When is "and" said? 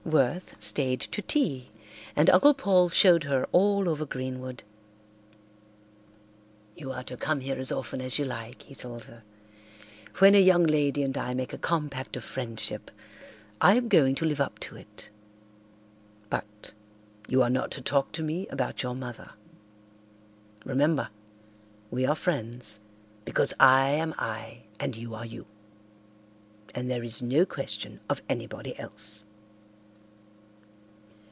2.15-2.27, 11.03-11.15, 24.79-24.97, 26.73-26.89